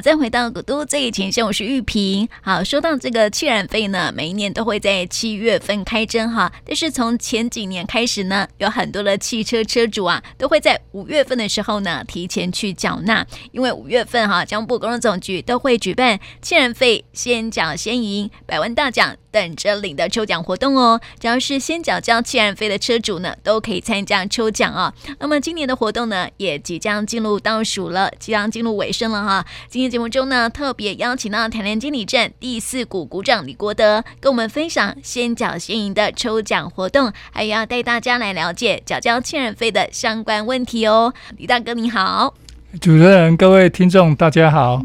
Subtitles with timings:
[0.00, 2.28] 再回到古都最前线，我是玉萍。
[2.40, 19.16] 好，说到这个气燃费呢，每一年都会在七月份开征哈，但是从前几年开始呢，有很多的汽车车主啊，都会在五月份的时候呢，提前去缴纳，因为五月份哈，江部公路总局都会举办气燃费先缴先赢百万大奖。
[19.30, 25.14] 等着领的抽奖活动哦，只要是先缴交汽燃费的车主呢，都可以参加抽奖啊、哦。
[25.20, 29.44] 那么今年的活动呢，也即将进入倒数了，即将进入尾声了哈。
[29.68, 41.12] 今天节目中呢，特别邀请到台联经理站第四股股长李国德，跟我们分享先缴先赢的抽奖活动，还要带大家来了解缴交汽燃费的相关问题哦。
[41.36, 42.34] 李大哥你好，
[42.80, 44.82] 主持人各位听众大家好。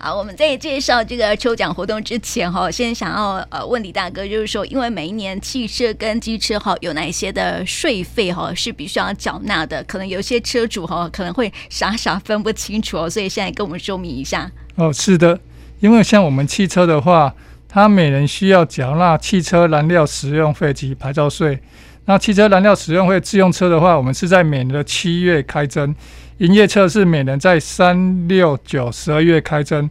[0.00, 14.48] 好，我们在介绍这个抽奖活动之前哈，先想要呃问李大哥，就是说，因为每一年汽车跟机车哈有哪一些的税费哈是必须要缴纳的，可能有些车主哈可能会傻傻分不清楚哦，所以现在跟我们说明一下。
[14.76, 15.40] 哦，是的，
[15.80, 17.34] 因为像我们汽车的话，
[17.68, 21.58] 它每人需要缴纳汽车燃料使用费及牌照税。
[22.04, 25.92] 那汽车燃料使用费，自用车的话，我们是在每年的七月开征。
[26.38, 29.88] 营业车是每年在三、六、九、十二月开征，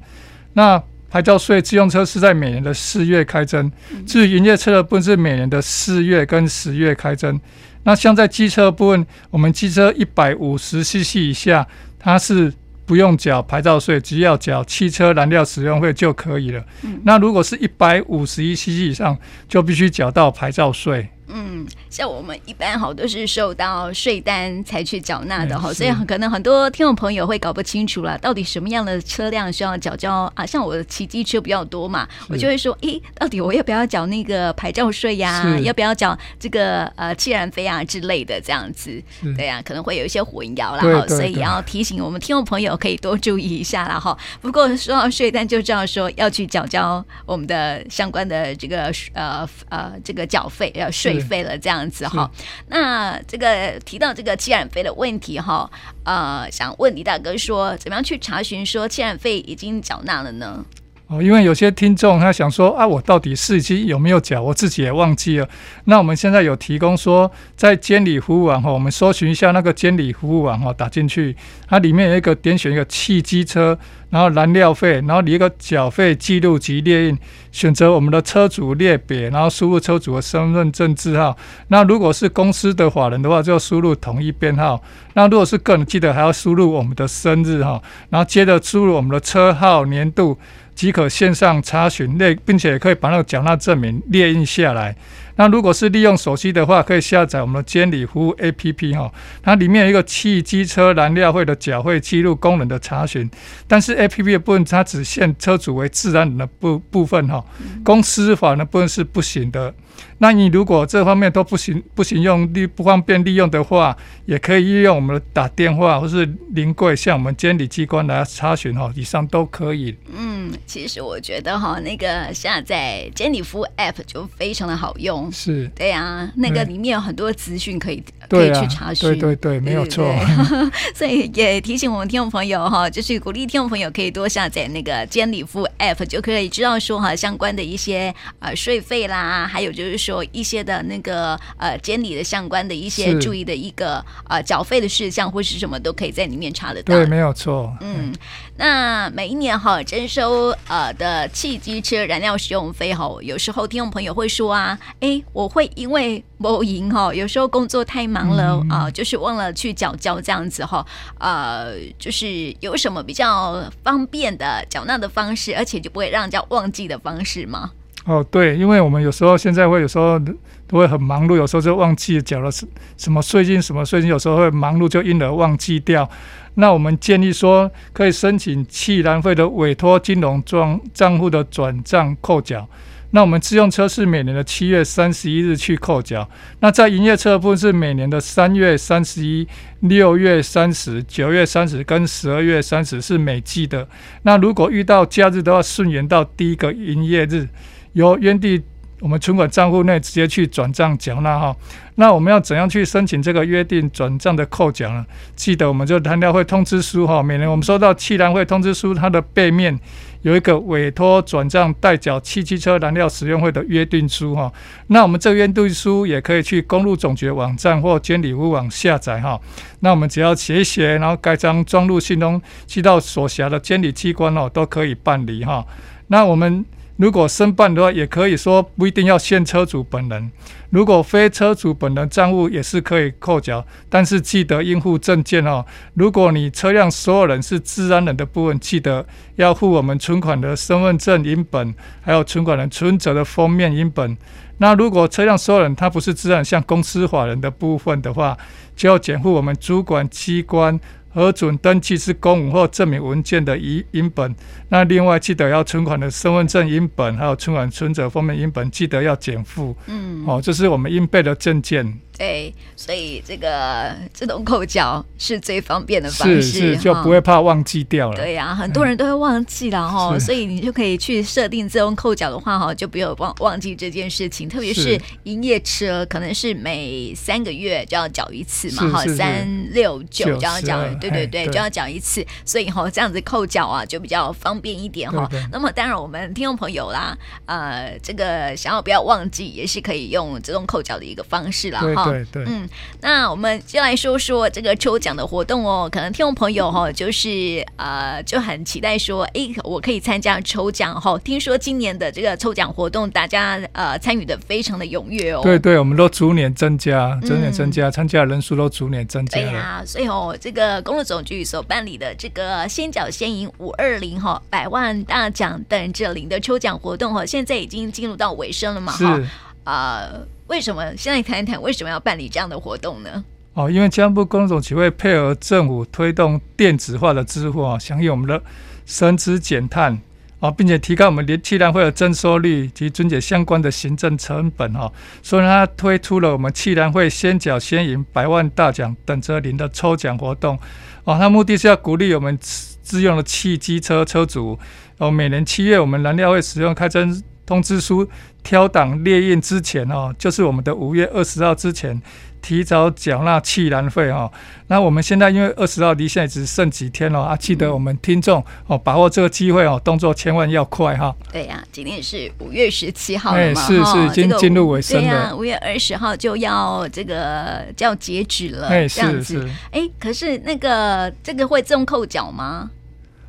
[0.53, 3.71] 那牌照税自用车是在每年的四月开征。
[4.05, 7.39] 至于营业车的部分是每年的四月跟十月开征。
[7.83, 11.65] 那像在机车部分，我们机车一百五十 CC 以下，
[11.97, 12.53] 它是
[12.85, 16.63] 不用缴牌照税，只要缴汽车燃料使用费就可以了。
[17.03, 21.09] 那如果是一百五十一 CC 以上，就必须缴到牌照税。
[21.27, 30.45] 嗯，像我们一般好都是收到税单才去缴纳的哈，所以可能很多听众朋友会搞不清楚了，到底什么样的车辆需要缴交啊？
[30.45, 35.59] 像我骑机车比较多嘛，我就会说，诶，到底我要不要缴那个牌照税呀？
[35.59, 39.03] 要不要缴这个呃气燃费啊之类的这样子？
[39.35, 44.17] 对呀、啊，可能会有一些混淆了哈，所以也要提醒我们听众朋友可以多注意一下啦哈。
[44.39, 51.16] 不过说到税单，就知道说要去缴交我们的相关的这个呃呃这个缴费要税。
[51.19, 52.29] 费了这样子哈，
[52.67, 55.69] 那这个提到这个气染费的问题哈，
[56.03, 60.63] 呃，想问李大哥说，怎么样去查询说气染费已经缴纳了呢？
[61.09, 64.41] 哦，因为有些听众他想说啊，我到底是已经有没有缴？
[64.41, 65.47] 我自己也忘记了。
[65.85, 71.33] 那我们现在有提供说，在监理服务网哈，我们搜寻一下那个监理服务网哈，打进去，
[71.69, 73.79] 它里面有一个点选一个汽机车，
[74.09, 77.17] 然后燃料费，然后你一个缴费记录及列印，
[77.53, 81.37] 选择我们的车主列别，然后输入车主的身份证字号。
[81.69, 84.83] 那如果是公司的法人的话，就要输入统一编号。
[85.13, 90.37] 那如果是个人，记得还要输入我们的生日哈，然后接着输入我们的车号年度。
[90.77, 94.95] 即可线上查询列，并且可以把那个缴纳证明列印下来。
[95.37, 99.11] 那如果是利用手机的话，可以下载我们的监理服务 APP 哈，
[99.41, 103.29] 它里面有一个汽机车燃料费的缴费记录功能的查询。
[103.67, 107.43] 但是 APP 的部分它只限车主为自然人的部部分哈，
[107.83, 109.73] 公司法的部分是不行的。
[110.19, 119.95] 那你如果这方面都不行不行用利不方便利用的话，也可以利用我们的打电话或是临柜向我们监理机关来查询哈，以上都可以。
[120.15, 125.26] 嗯，其实我觉得哈，那个下载监理服务 App 就非常的好用。
[125.31, 129.07] 是，对啊，那个里面有很多资讯可以可以去查询。
[129.07, 130.11] 对对对，没有错。
[130.95, 140.07] 所以也提醒我们听众朋友哈，就是鼓励听众朋友可以多下载那个监理服务 App，就可以知道说哈相关的一些呃税费啦，还有就是说。
[140.07, 146.95] 说一些的那个呃监理的相关的一些注意的一个呃缴费的事项或是什么都可以在里面查得到。
[146.95, 147.75] 对，没有错。
[147.81, 148.15] 嗯，
[148.55, 160.85] 那每一年哈征收呃的汽机车燃料使用费哈，有时候听众朋友会说啊，哎，我会因为某赢哈，有时候工作太忙了啊、嗯呃，就是忘了去缴交这样子哈，
[161.19, 167.71] 呃，就是有什么比较方便的缴纳的方式，而且就不会让人家忘记的方式吗？
[168.05, 170.17] 哦，对，因为我们有时候现在会有时候
[170.65, 176.09] 都会很忙碌，有时候就忘记缴了什什么税金，什么税金，有时候会忙碌就因而忘记掉。
[176.53, 182.67] 那我们建议说，可以申请汽燃费的委托金融账账户的转账扣缴。
[183.11, 186.29] 那我们自用车是每年的七月三十一日去扣缴。
[186.59, 189.47] 那在营业车部分是每年的三月三十一、
[189.79, 193.87] 六月三十、九月三十跟十二月三十是每季的。
[194.23, 197.47] 那如果遇到假日的话，顺延到第一个营业日。
[197.93, 198.61] 由原地
[198.99, 201.55] 我们存款账户内直接去转账缴纳哈。
[201.95, 205.05] 那我们要怎样去申请这个约定转账的扣缴呢？
[205.35, 209.79] 记得我们就燃料会通知书哈，每年我们收到汽燃会通知书，它的背面
[210.27, 214.51] 有一个委托转账代缴汽机车燃料使用费的约定书哈。
[214.87, 219.39] 那我们这个约定书也可以去公路总局网站或监理屋网下载哈。
[219.79, 225.65] 那我们只要写一写，然后盖章装入信封，寄到所辖的监理机关哦，都可以办理哈。
[226.07, 226.65] 那我们。
[226.97, 230.31] 如果申办的话，也可以说不一定要限车主本人。
[230.71, 235.65] 如果非车主本人账户也是可以扣缴，但是记得应附证件哦。
[235.93, 239.05] 如果你车辆所有人是自然人的部分，记得
[239.35, 244.17] 要附我们存款的身份证影本，还有存款人存折的封面影本。
[244.57, 248.35] 那如果车辆所有人他不是自然，像公司法人的部分的话，
[248.75, 250.79] 就要检附我们主管机关。
[251.17, 254.35] 核准登记是公文或证明文件的影影本，
[254.69, 259.75] 那另外记得要存款的身份证影本，还有存款存折封面影本，记得要减负。
[259.87, 261.99] 嗯，哦，这是我们应备的证件。
[262.17, 268.15] 对，所以这个自动扣缴是最方便的方式，是是就不会怕忘记掉了。
[268.15, 274.49] 对呀、啊，很多人都会忘记了哈、嗯，所以你就可以去设定自动扣缴的话哈，就不用忘忘记这件事情。
[274.49, 282.25] 特别是营业车，可能是每三个月就要缴一次嘛，哈，三六九就要缴，对对对，就要缴一次。
[282.43, 285.29] 所以哈，这样子扣缴啊，就比较方便一点哈。
[285.51, 292.06] 那么当然，我们听众朋友啦，呃，这个想要不要忘记，也是可以用自动扣缴的一个方式啦哈。
[292.11, 292.67] 对对，嗯，
[293.01, 295.89] 那我们就来说说这个抽奖的活动哦。
[295.91, 301.21] 可能听众朋友哈、哦，就是呃就很期待说，哎，我可以参加抽奖哈、哦。
[301.23, 305.41] 听说今年的这个抽奖活动，大家呃参与的非常的踊跃哦。
[305.43, 309.39] 对对，我们都逐年增加，逐年增加，嗯、参加人数都逐年增加。
[309.39, 319.21] 对呀、啊，所以哦，这个公路总局所办理的这个先缴先赢五二零哈百万大奖等着领的抽奖活动哈，现在已经进入到尾声了嘛哈
[319.63, 319.99] 啊。
[320.07, 323.23] 呃为什么现在谈一谈为什么要办理这样的活动呢？
[323.53, 328.41] 哦，因为交通部公路总局会配合政府推动电子化的支付啊，响应我们的
[328.85, 329.99] 省资减碳
[330.39, 334.91] 啊，并且提高我们联汽燃会的征收率及撙节相关的行政成本哈，
[335.23, 340.55] 所以它推出了我们汽燃会先缴先赢百万大奖等着您的抽奖活动
[341.03, 344.57] 啊，它目的是要鼓励我们自用的汽机车车主
[344.99, 348.07] 哦，每年七月我们燃料会使用开征通知书
[348.43, 351.99] 挑档列印之前哦，就是我们的五月二十号之前
[352.41, 354.31] 提早缴纳气燃费哦。
[354.67, 361.15] 那我们现在因为二十号离现在只剩几天了啊，记得我们听众哦，把握这个机会哦，动作千万要快哈。
[361.31, 365.03] 对呀、啊，今天是五月十七号了嘛，是是已经进入尾声了。
[365.03, 369.49] 对呀，五月二十号就要这个就要截止了，哎，这样子。
[369.71, 372.69] 哎，可是那个这个会自动扣缴吗？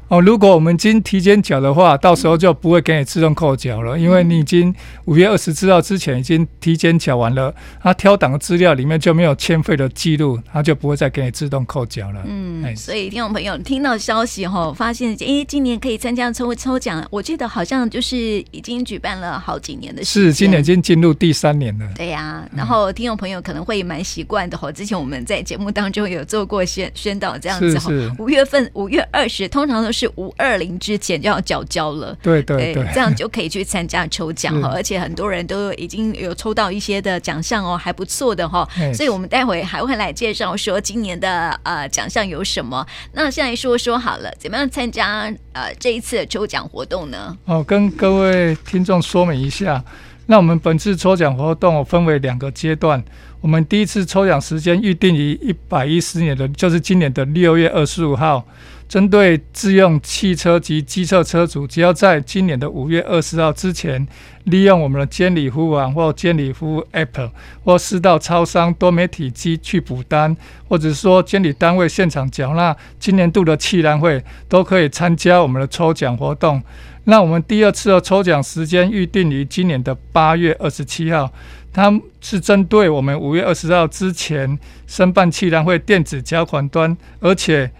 [0.08, 4.74] 哦，如果我们已经提前缴的话，到时候就不会给你自动扣缴了，因为你已经
[5.04, 12.22] 五月二十四号之前已经提前缴完了，他挑档的资料里面就没有欠费的记录，他就不会再给你自动扣缴了。
[12.26, 18.16] 嗯，所以听众朋友听到消息后，发现诶，今年可以参加抽抽奖，我记得好像就是
[18.50, 21.86] 已经举办了好几年的时间，是今年已经进入第三年了。
[21.94, 29.97] 对呀、啊，然后听众朋友可能会蛮习惯的哈，之前我们在节目当中有做过宣宣导这样子哈，五月份五月二十通常都是。
[29.98, 42.86] 是五二零之前就要缴交了，对对对，这样就可以去参加抽奖 哈，而且很多人都已经有抽到一些的奖项哦，还不错的哈，所以我们待会还会来介绍说今年的呃奖项有什么。
[43.12, 47.36] 那现在说说好了，怎么样参加呃这一次的抽奖活动呢？
[47.46, 49.82] 哦，跟各位听众说明一下，
[50.26, 53.02] 那我们本次抽奖活动分为两个阶段，
[53.40, 58.46] 我们第一次抽奖时间预定于一百一十年的，就是今年的六月二十五号。
[58.88, 64.08] 针对自用汽车及机车车主，只要在今年的五月二十号之前，
[64.44, 67.30] 利用我们的监理服务网或监理服务 App，
[67.62, 70.34] 或是到超商多媒体机去补单，
[70.68, 76.62] 或者说监理单位现场缴纳今年度的汽燃费，都可以参加我们的抽奖活动。
[77.04, 81.30] 那我们第二次的抽奖时间预定于今年的八月二十七号，
[81.74, 87.70] 它是针对我们五月二十号之前申办汽燃费电子缴款端，而且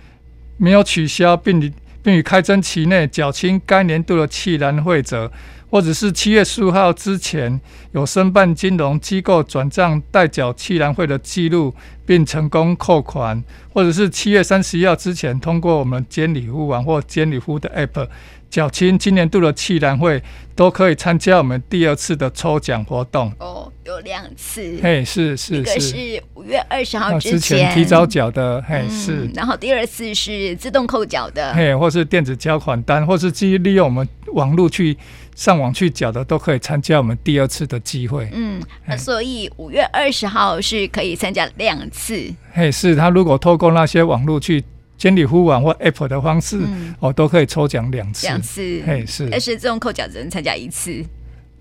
[0.59, 1.73] 没有取消，并
[2.03, 5.33] 并于开征期内缴清该年度的汽燃费者，
[5.71, 7.61] 或者是七月十五号之前
[7.93, 11.75] 有申办金融机构转账代缴汽燃费的记录，
[12.05, 18.09] 并成功扣款，或者是七月三十一号之前通过我们监理服务网或监理服务的 App。
[18.51, 20.23] 缴清今年度的汽燃费，
[20.57, 23.31] 都可以参加我们第二次的抽奖活动。
[23.39, 24.79] 哦，有两次。
[24.83, 25.57] 嘿，是是是。
[25.57, 29.31] 一个是五月二十号之前，提早缴的，嘿、嗯、是。
[29.35, 34.97] 然后第二次是自动扣缴的，嘿，或是电子交款单，或是基于利用我们网络去
[35.35, 38.29] 上网去缴的，都可以参加我们第二次的机会。
[38.33, 42.33] 嗯，那所以五月二十号是可以参加两次。
[42.53, 44.63] 嘿，是他如果透过那些网络去
[44.99, 48.27] 监理服务网或 App 的方式，嗯、哦，都可以抽奖两次。
[48.27, 49.29] 两次，嘿，是。
[49.31, 51.03] 但是自动扣缴只能参加一次。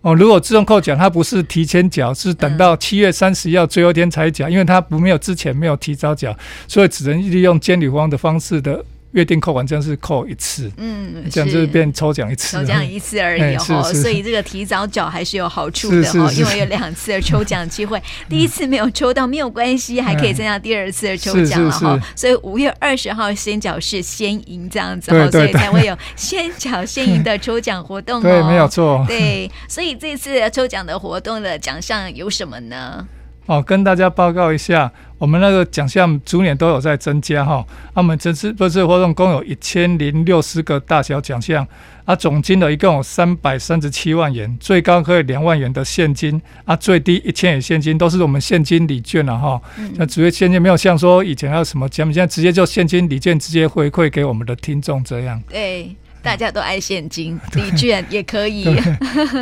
[0.08, 6.34] 哦，如果自动扣缴，它不是提前缴，是等到七月三十一号最后一天才缴，嗯、因为它不没有之前没有提早缴，
[6.66, 8.86] 所以只能利用监理方的方式的。
[9.12, 33.08] 约定扣款这样是扣一次，嗯，这样就是变抽奖一次，抽奖一次而已 哈，所以这个提早缴还是有好处的哈，因为有两次的抽奖机会， 第一次没有抽到没有关系，还可以参加第二次的抽奖了哈，所以五月二十号先缴是先赢这样子哈，所以才会有先缴先赢的抽奖活动哦， 对，没有错，对，所以这次抽奖的活动的奖项有什么呢？
[33.48, 37.66] 哦，跟大家报告一下，我们那个奖项逐年都有在增加哈。
[37.96, 41.66] 那我们这次这次活动共有一千零六十个大小奖项，
[42.04, 49.62] 啊，总金额一共有三百三十七万元，最高可以两万元的现金，啊，最低一千元现金，都是我们现金礼券了哈。
[49.96, 55.42] 那主要现金没有像说以前还有什么奖，现在直接就现金礼券直接回馈给我们的听众这样。
[55.50, 55.96] 对。
[56.22, 58.66] 大家都爱现金， 礼券也可以，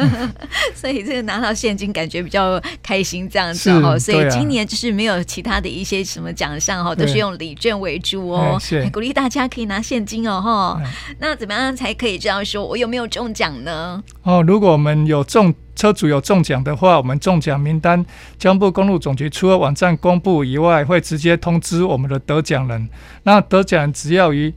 [0.76, 3.98] 所以这个拿到现金感觉比较开心，这样子哦。
[3.98, 8.60] 所以今年就是没有其他的一些什么奖项哈，都是用礼券为主哦，
[8.92, 10.82] 鼓励大家可以拿现金哦哈。
[11.20, 12.66] 那怎么样才可以这样说？
[12.66, 14.04] 我有没有中奖呢？
[14.24, 18.06] 哦，如果我们有中车主有中奖的话，我们中奖名单
[18.38, 22.88] 交通部公路总局除了网站公布以外，会直接通知我们的得奖人。
[23.24, 24.54] 那得奖人只要于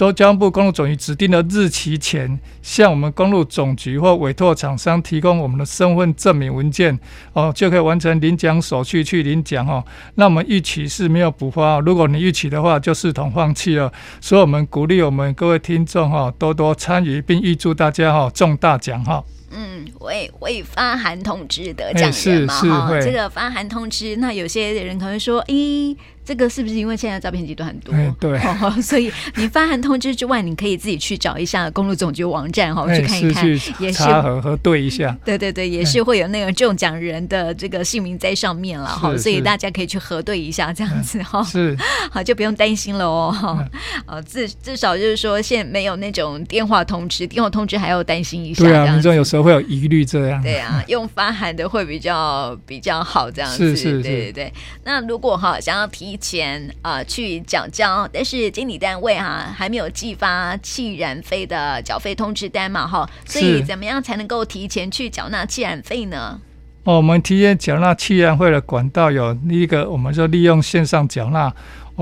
[0.00, 6.98] 州交通部公路总局指定的日期前，向我们公路总局或委托厂商提供我们的身份证明文件，
[7.34, 9.84] 哦，就可以完成领奖手续去领奖哦。
[10.14, 13.92] 那我们逾期是没有补发，如果你逾期的话，就视同放弃了。
[14.22, 19.22] 所以，我们鼓励我们各位听众哈，多多参与，并预祝大家哈中大奖哈。
[19.52, 22.98] 嗯，会会发函通知得奖人嘛哈？
[23.02, 25.94] 这个发函通知，那有些人可能说，咦。
[26.30, 27.92] 这个是不是因为现在诈骗集团很多？
[28.20, 33.44] 对、哦， 所以你发函通知之外，你可以自己去找一下公路总局网站哈，去看一看，
[33.80, 35.18] 也是查核核对一下。
[35.26, 41.42] 对对对，也是会有那个中奖人的这个姓名在上面了哈，所以大家可以去核对一下，这样子哈。
[41.42, 41.76] 是，
[42.12, 43.68] 好就不用担心了哦哈。
[44.06, 48.62] 呃，至至少就是说，现在没有那种电话通知，电话通知还要担心一下。
[48.62, 50.40] 对啊，民众有时候会有疑虑这样。
[50.40, 53.74] 对啊，用发函的会比较比较好这样子。
[53.74, 54.52] 是是是，对对对。
[54.84, 57.02] 那如果哈想要提前啊。
[57.10, 66.40] 去缴交，但是经理单位哈、啊、还没有寄发气燃费的缴费通知单嘛哈，所以怎么样才能够提前去缴纳气燃费呢？
[66.84, 71.52] 哦，我们提前缴纳气燃费的管道有第一个，我们就利用线上缴纳。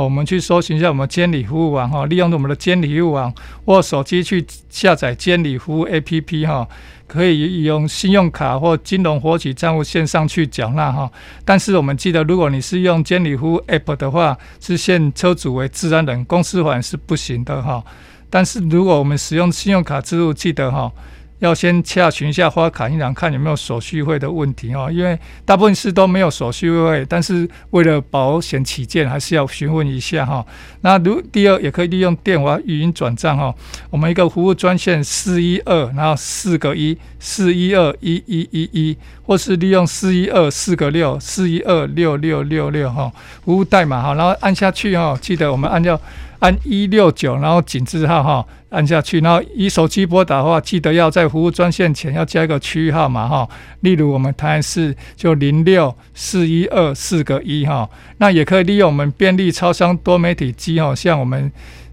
[0.04, 3.32] 我们去搜寻一下我们监理服务网哈，利用我们的监理服务网
[3.64, 6.68] 或手机去下载监理服务 APP 哈，
[7.06, 11.10] 可以用信用卡或金融活期账户线上去缴纳哈。
[11.44, 17.82] 但是我们记得，如果你是用监理服务 App 的话，是限车主为自然人，公司法是不行的哈。
[18.30, 20.92] 但是如果我们使用信用卡支付，记得哈。
[21.40, 24.90] 要先洽询一下花卡银行，看有没有手续费的问题哦。
[24.92, 30.44] 因为大部分是都没有手续费，但是为了保险起见，还是要询问一下哈。
[30.80, 33.54] 那如第二，也可以利用电话语音转账哈。
[33.90, 43.12] 我们一个服务专线四一二，然后四个一四一二一一一一，或是利用四一二四个六四一二六六六六哈。
[43.44, 46.00] 服务代码哈，然后按下去哈，记得我们按照。
[46.40, 53.48] 按一六九，然后井字号哈，按下去，然后以手机拨打的话，记得要在服务专线前要加一个区域号码哈。
[53.80, 57.88] 例如我们台南市就零六四一二四个一哈。
[58.18, 61.50] 那也可以利用我们便利超商多媒体机哈，像我们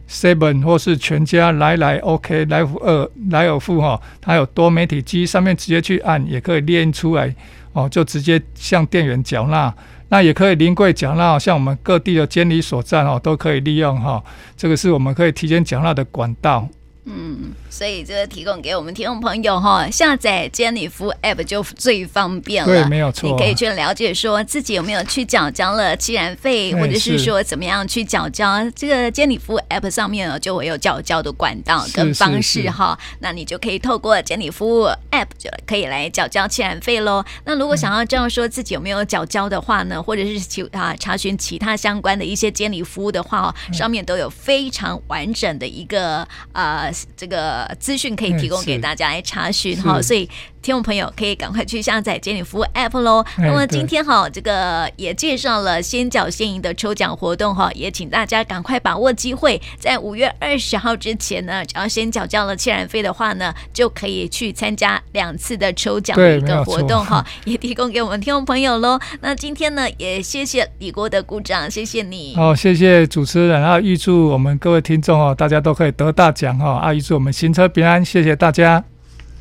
[0.08, 7.34] Seven 或是全家来来 OK 来福二来尔富哈，它有多媒体机，上面直接去按也可以列出来
[7.76, 9.72] 哦，就直接向店员缴纳。
[10.10, 14.24] 那也可以临柜缴纳，像我们各地的监理所站哦，都可以利用哈。
[14.56, 16.68] 这个是我们可以提前缴纳的管道。
[17.08, 22.82] 嗯，所以这个提供给我们听众朋友哈，下载监理服务 App 就最方便了。
[22.82, 23.30] 对，没有错。
[23.30, 28.68] 你可以去了解说自己有没有去缴交了弃燃费，或者是说怎么样去缴交。
[28.72, 32.98] 这个监理服务 App 上面呢，就会有缴交的管道跟方式哈。
[33.20, 37.24] 那你就可以透过监理服务 App 就可以来缴交弃燃费喽。
[37.46, 46.92] 那如果想要这样说自己有没有缴交的话呢，或者是其啊查询其他相关的一些监理服务的话哦，上面都有非常完整的一个呃。
[47.18, 50.30] 这个资讯可以提供给大家来查询哈，所以
[50.66, 53.24] 听众朋友可以赶快去下载监理服务 App 喽。
[53.38, 69.00] 那么今天哈，这个也介绍了先缴先赢的抽奖活动哈，也请大家赶快把握机会，在五月二十号之前呢，只要先缴交了切然费的话呢，就可以去参加两次的抽奖的一个活动哈，也提供给我们听众朋友喽。
[69.22, 72.34] 那今天呢，也谢谢李国的鼓掌，谢谢你。
[72.38, 78.84] 哦，谢谢主持人啊，预祝我们各位听众哦，大家都可以得大奖哈，啊，预祝我们行车平安，谢谢大家。